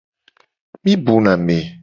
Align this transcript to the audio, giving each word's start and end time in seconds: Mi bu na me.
Mi 0.83 0.93
bu 1.05 1.15
na 1.25 1.33
me. 1.45 1.57